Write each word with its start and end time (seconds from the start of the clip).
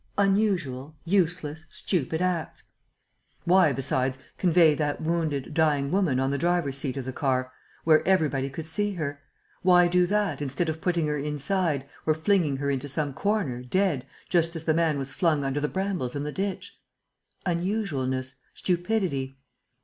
"Unusual, 0.17 0.95
useless, 1.05 1.65
stupid 1.69 2.23
acts. 2.23 2.63
"Why, 3.45 3.71
besides, 3.71 4.17
convey 4.39 4.73
that 4.73 4.99
wounded, 4.99 5.53
dying 5.53 5.91
woman 5.91 6.19
on 6.19 6.31
the 6.31 6.39
driver's 6.39 6.75
seat 6.79 6.97
of 6.97 7.05
the 7.05 7.13
car, 7.13 7.51
where 7.83 8.01
everybody 8.07 8.49
could 8.49 8.65
see 8.65 8.93
her? 8.95 9.21
Why 9.61 9.87
do 9.87 10.07
that, 10.07 10.41
instead 10.41 10.69
of 10.69 10.81
putting 10.81 11.05
her 11.05 11.19
inside, 11.19 11.87
or 12.07 12.15
flinging 12.15 12.57
her 12.57 12.71
into 12.71 12.89
some 12.89 13.13
corner, 13.13 13.61
dead, 13.61 14.07
just 14.27 14.55
as 14.55 14.63
the 14.63 14.73
man 14.73 14.97
was 14.97 15.13
flung 15.13 15.43
under 15.43 15.59
the 15.59 15.69
brambles 15.69 16.15
in 16.15 16.23
the 16.23 16.31
ditch? 16.31 16.75
"Unusualness, 17.45 18.37
stupidity. 18.55 19.37